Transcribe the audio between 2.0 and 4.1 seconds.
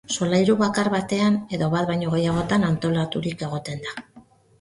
gehiagotan antolaturik egoten da.